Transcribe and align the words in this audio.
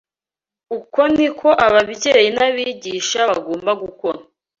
Uko 0.77 1.01
ni 1.15 1.27
ko 1.39 1.49
ababyeyi 1.67 2.29
n’abigisha 2.37 3.19
bagomba 3.29 3.71
gukora 3.83 4.19